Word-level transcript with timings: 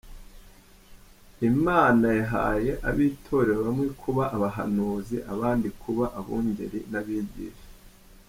Imana 1.49 2.07
yahaye 2.19 2.71
ab’Itorero 2.89 3.59
bamwe 3.67 3.87
kuba 4.01 4.23
abahanuzi, 4.35 5.15
abandi 5.33 5.67
kuba 5.81 6.05
abungeri 6.19 6.79
n’abigisha. 6.91 7.67